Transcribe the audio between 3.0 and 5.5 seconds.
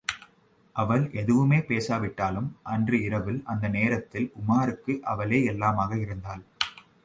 இரவில் அந்த நேரத்தில் உமாருக்கு அவளே